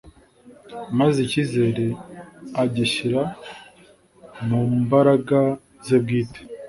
maze 0.97 1.17
icyizere 1.25 1.85
agishyira 2.63 3.21
mu 4.47 4.59
mbaraga 4.81 5.39
ze 5.85 5.97
bwite 6.03 6.39